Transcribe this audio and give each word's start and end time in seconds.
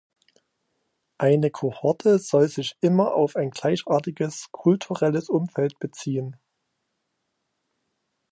Eine 1.19 1.51
Kohorte 1.51 2.17
soll 2.17 2.47
sich 2.47 2.75
immer 2.81 3.13
auf 3.13 3.35
ein 3.35 3.51
gleichartiges 3.51 4.47
kulturelles 4.51 5.29
Umfeld 5.29 5.77
beziehen. 5.77 6.37